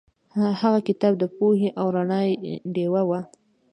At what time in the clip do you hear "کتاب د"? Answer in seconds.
0.87-1.23